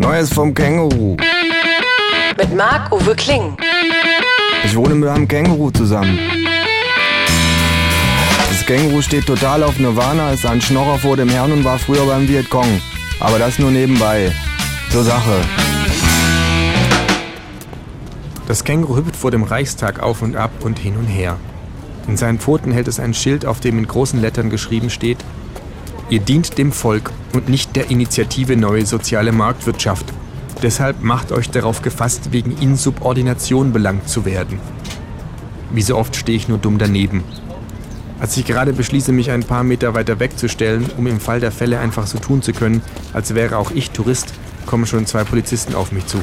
Neues 0.00 0.32
vom 0.32 0.54
Känguru. 0.54 1.14
Mit 2.38 2.56
Marc-Uwe 2.56 3.14
Kling. 3.14 3.54
Ich 4.64 4.74
wohne 4.74 4.94
mit 4.94 5.10
einem 5.10 5.28
Känguru 5.28 5.70
zusammen. 5.70 6.18
Das 8.48 8.64
Känguru 8.64 9.02
steht 9.02 9.26
total 9.26 9.62
auf 9.62 9.78
Nirvana, 9.78 10.32
ist 10.32 10.46
ein 10.46 10.62
Schnorrer 10.62 10.98
vor 10.98 11.18
dem 11.18 11.28
Herrn 11.28 11.52
und 11.52 11.64
war 11.64 11.78
früher 11.78 12.06
beim 12.06 12.26
Vietcong. 12.26 12.80
Aber 13.20 13.38
das 13.38 13.58
nur 13.58 13.70
nebenbei. 13.70 14.32
Zur 14.90 15.04
Sache. 15.04 15.42
Das 18.48 18.64
Känguru 18.64 18.96
hüpft 18.96 19.16
vor 19.16 19.30
dem 19.30 19.42
Reichstag 19.42 20.00
auf 20.00 20.22
und 20.22 20.34
ab 20.34 20.50
und 20.64 20.78
hin 20.78 20.96
und 20.96 21.08
her. 21.08 21.36
In 22.08 22.16
seinen 22.16 22.38
Pfoten 22.38 22.72
hält 22.72 22.88
es 22.88 22.98
ein 23.00 23.12
Schild, 23.12 23.44
auf 23.44 23.60
dem 23.60 23.76
in 23.76 23.86
großen 23.86 24.18
Lettern 24.18 24.48
geschrieben 24.48 24.88
steht, 24.88 25.18
Ihr 26.10 26.18
dient 26.18 26.58
dem 26.58 26.72
Volk 26.72 27.12
und 27.34 27.48
nicht 27.48 27.76
der 27.76 27.88
Initiative 27.88 28.56
Neue 28.56 28.84
Soziale 28.84 29.30
Marktwirtschaft. 29.30 30.06
Deshalb 30.60 31.02
macht 31.02 31.30
euch 31.30 31.50
darauf 31.50 31.82
gefasst, 31.82 32.32
wegen 32.32 32.58
Insubordination 32.58 33.72
belangt 33.72 34.08
zu 34.08 34.24
werden. 34.24 34.58
Wie 35.72 35.82
so 35.82 35.96
oft 35.96 36.16
stehe 36.16 36.36
ich 36.36 36.48
nur 36.48 36.58
dumm 36.58 36.78
daneben. 36.78 37.22
Als 38.18 38.36
ich 38.36 38.44
gerade 38.44 38.72
beschließe, 38.72 39.12
mich 39.12 39.30
ein 39.30 39.44
paar 39.44 39.62
Meter 39.62 39.94
weiter 39.94 40.18
wegzustellen, 40.18 40.90
um 40.96 41.06
im 41.06 41.20
Fall 41.20 41.38
der 41.38 41.52
Fälle 41.52 41.78
einfach 41.78 42.08
so 42.08 42.18
tun 42.18 42.42
zu 42.42 42.52
können, 42.52 42.82
als 43.12 43.36
wäre 43.36 43.56
auch 43.56 43.70
ich 43.70 43.92
Tourist, 43.92 44.34
kommen 44.66 44.86
schon 44.86 45.06
zwei 45.06 45.22
Polizisten 45.22 45.76
auf 45.76 45.92
mich 45.92 46.06
zu. 46.06 46.18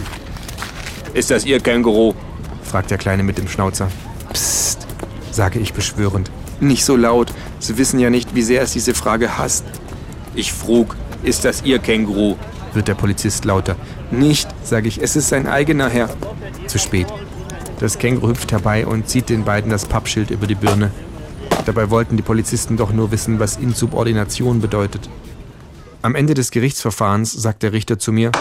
Ist 1.13 1.31
das 1.31 1.45
Ihr 1.45 1.61
Känguru? 1.61 2.13
fragt 2.61 2.91
der 2.91 2.97
Kleine 2.97 3.23
mit 3.23 3.37
dem 3.37 3.47
Schnauzer. 3.47 3.89
Psst, 4.33 4.85
sage 5.31 5.59
ich 5.59 5.73
beschwörend. 5.73 6.29
Nicht 6.59 6.83
so 6.83 6.97
laut. 6.97 7.31
Sie 7.67 7.77
wissen 7.77 7.99
ja 7.99 8.09
nicht, 8.09 8.33
wie 8.33 8.43
sehr 8.43 8.61
es 8.61 8.71
diese 8.71 8.93
Frage 8.93 9.37
hasst. 9.37 9.65
Ich 10.35 10.53
frug, 10.53 10.95
ist 11.23 11.43
das 11.43 11.63
Ihr 11.63 11.79
Känguru? 11.79 12.37
wird 12.73 12.87
der 12.87 12.95
Polizist 12.95 13.43
lauter. 13.43 13.75
Nicht, 14.09 14.47
sage 14.63 14.87
ich, 14.87 15.01
es 15.01 15.17
ist 15.17 15.27
sein 15.27 15.47
eigener 15.47 15.89
Herr. 15.89 16.09
Zu 16.67 16.79
spät. 16.79 17.07
Das 17.81 17.97
Känguru 17.97 18.29
hüpft 18.29 18.53
herbei 18.53 18.87
und 18.87 19.09
zieht 19.09 19.27
den 19.27 19.43
beiden 19.43 19.69
das 19.69 19.85
Pappschild 19.85 20.31
über 20.31 20.47
die 20.47 20.55
Birne. 20.55 20.91
Dabei 21.65 21.89
wollten 21.89 22.15
die 22.15 22.23
Polizisten 22.23 22.77
doch 22.77 22.93
nur 22.93 23.11
wissen, 23.11 23.37
was 23.37 23.57
Insubordination 23.57 24.61
bedeutet. 24.61 25.09
Am 26.01 26.15
Ende 26.15 26.35
des 26.35 26.51
Gerichtsverfahrens 26.51 27.33
sagt 27.33 27.63
der 27.63 27.73
Richter 27.73 27.99
zu 27.99 28.13
mir, 28.13 28.31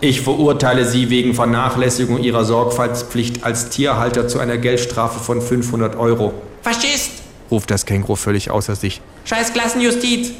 ich 0.00 0.20
verurteile 0.20 0.84
Sie 0.84 1.10
wegen 1.10 1.34
Vernachlässigung 1.34 2.22
Ihrer 2.22 2.44
Sorgfaltspflicht 2.44 3.42
als 3.42 3.68
Tierhalter 3.70 4.28
zu 4.28 4.38
einer 4.38 4.58
Geldstrafe 4.58 5.18
von 5.18 5.42
500 5.42 5.96
Euro. 5.96 6.34
Faschist! 6.62 7.21
Ruft 7.52 7.70
das 7.70 7.86
Känguru 7.86 8.16
völlig 8.16 8.50
außer 8.50 8.74
sich. 8.74 9.00
Scheiß 9.26 9.52
Klassenjustiz! 9.52 10.32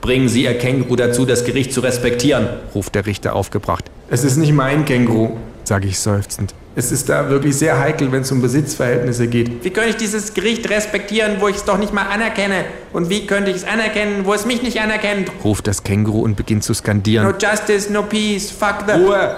Bringen 0.00 0.30
Sie 0.30 0.44
Ihr 0.44 0.56
Känguru 0.56 0.96
dazu, 0.96 1.26
das 1.26 1.44
Gericht 1.44 1.74
zu 1.74 1.80
respektieren, 1.80 2.48
ruft 2.74 2.94
der 2.94 3.04
Richter 3.04 3.34
aufgebracht. 3.34 3.84
Es 4.08 4.24
ist 4.24 4.38
nicht 4.38 4.54
mein 4.54 4.86
Känguru, 4.86 5.36
sage 5.64 5.88
ich 5.88 5.98
seufzend. 5.98 6.54
Es 6.74 6.90
ist 6.92 7.08
da 7.10 7.28
wirklich 7.28 7.56
sehr 7.56 7.78
heikel, 7.78 8.10
wenn 8.12 8.22
es 8.22 8.32
um 8.32 8.40
Besitzverhältnisse 8.40 9.26
geht. 9.26 9.62
Wie 9.62 9.70
könnte 9.70 9.90
ich 9.90 9.96
dieses 9.96 10.32
Gericht 10.32 10.70
respektieren, 10.70 11.36
wo 11.40 11.48
ich 11.48 11.56
es 11.56 11.64
doch 11.64 11.76
nicht 11.76 11.92
mal 11.92 12.04
anerkenne? 12.04 12.64
Und 12.92 13.10
wie 13.10 13.26
könnte 13.26 13.50
ich 13.50 13.58
es 13.58 13.64
anerkennen, 13.64 14.24
wo 14.24 14.32
es 14.32 14.46
mich 14.46 14.62
nicht 14.62 14.80
anerkennt? 14.80 15.30
ruft 15.44 15.66
das 15.66 15.82
Känguru 15.82 16.22
und 16.22 16.36
beginnt 16.36 16.64
zu 16.64 16.72
skandieren. 16.72 17.26
No 17.26 17.34
justice, 17.36 17.92
no 17.92 18.04
peace, 18.04 18.50
fuck 18.50 18.84
the... 18.86 18.92
Ruhe! 18.92 19.36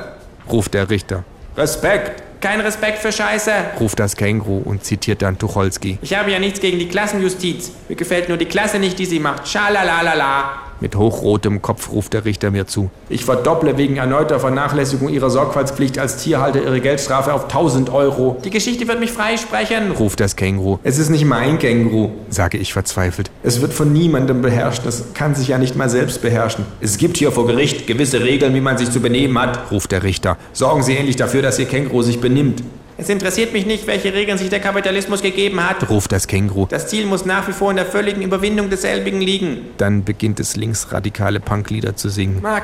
ruft 0.49 0.75
der 0.75 0.89
Richter. 0.91 1.25
Respekt! 1.57 2.23
Kein 2.43 2.61
Respekt 2.61 2.99
für 2.99 3.13
Scheiße, 3.13 3.53
ruft 3.79 4.01
das 4.01 4.17
Känguru 4.17 4.59
und 4.59 4.83
zitiert 4.83 5.23
dann 5.23 5.39
Tucholsky. 5.39 5.99
Ich 6.03 6.13
habe 6.19 6.33
ja 6.33 6.41
nichts 6.41 6.59
gegen 6.59 6.81
die 6.81 6.89
Klassenjustiz. 6.89 7.71
Mir 7.89 7.95
gefällt 7.95 8.29
nur 8.29 8.37
die 8.37 8.47
Klasse 8.47 8.81
nicht, 8.81 8.99
die 8.99 9.07
sie 9.07 9.21
macht. 9.21 9.47
Schalalalala. 9.47 10.72
Mit 10.83 10.97
hochrotem 10.97 11.63
Kopf 11.63 11.93
ruft 11.93 12.13
der 12.13 12.25
Richter 12.25 12.51
mir 12.51 12.67
zu. 12.67 12.91
Ich 13.09 13.25
verdopple 13.25 13.79
wegen 13.79 13.99
erneuter 13.99 14.41
Vernachlässigung 14.41 15.11
Ihrer 15.11 15.31
Sorgfaltspflicht 15.31 15.97
als 15.97 16.17
Tierhalter 16.17 16.61
Ihre 16.61 16.81
Geldstrafe 16.81 17.33
auf 17.33 17.45
1000 17.45 17.89
Euro. 17.91 18.37
Die 18.45 18.51
Geschichte 18.51 18.89
wird 18.89 18.99
mich 18.99 19.13
freisprechen, 19.13 19.93
ruft 19.93 20.19
das 20.19 20.35
Känguru. 20.35 20.81
Es 20.83 20.99
ist 20.99 21.09
nicht 21.09 21.25
mein 21.25 21.61
Känguru, 21.61 22.11
sage 22.31 22.59
ich 22.59 22.73
verzweifelt. 22.73 23.31
Es 23.45 23.61
wird 23.61 23.73
von 23.73 23.93
niemandem 23.93 24.43
beherrscht. 24.43 24.85
Es 24.85 25.15
kann 25.15 25.37
sich 25.37 25.47
ja 25.47 25.59
nicht 25.59 25.77
mal 25.77 25.89
selbst 25.89 26.21
beherrschen. 26.21 26.65
Es 26.81 26.99
gibt 26.99 27.17
hier 27.17 27.31
vor 27.31 27.47
Gericht 27.47 27.87
gewisse 27.87 28.25
Regeln, 28.25 28.53
wie 28.53 28.61
man 28.61 28.77
sich 28.77 28.91
zu 28.91 28.99
benehmen 28.99 29.41
hat, 29.41 29.71
ruft 29.71 29.93
der 29.93 30.03
Richter. 30.03 30.37
Sorgen 30.53 30.83
Sie 30.83 30.97
endlich 30.97 31.15
dafür, 31.15 31.43
dass 31.43 31.61
Ihr 31.61 31.67
Känguru 31.67 32.03
sich 32.03 32.21
benimmt. 32.21 32.61
Es 33.03 33.09
interessiert 33.09 33.53
mich 33.53 33.67
nicht, 33.67 33.89
welche 33.89 34.15
Regeln 34.15 34.39
sich 34.39 34.49
der 34.49 34.61
Kapitalismus 34.61 35.23
gegeben 35.23 35.69
hat, 35.69 35.91
ruft 35.91 36.13
das 36.13 36.29
Känguru. 36.29 36.67
Das 36.67 36.87
Ziel 36.87 37.05
muss 37.05 37.25
nach 37.25 37.49
wie 37.49 37.53
vor 37.53 37.71
in 37.71 37.77
der 37.77 37.85
völligen 37.85 38.23
Überwindung 38.23 38.71
desselbigen 38.71 39.21
liegen. 39.21 39.71
Dann 39.77 40.05
beginnt 40.05 40.39
es 40.39 40.55
linksradikale 40.55 41.41
Punklieder 41.41 41.97
zu 41.97 42.09
singen. 42.09 42.39
Was, 42.43 42.63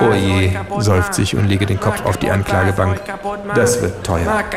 Oh 0.00 0.12
je, 0.12 0.46
euch 0.48 0.54
kaputt 0.54 0.82
seufzt 0.82 1.20
ich 1.20 1.36
und 1.36 1.46
lege 1.46 1.66
den 1.66 1.78
Kopf 1.78 2.04
auf 2.04 2.16
die 2.16 2.28
Anklagebank. 2.28 3.00
Das 3.54 3.80
wird 3.80 4.02
teuer. 4.04 4.24
Mach 4.24 4.50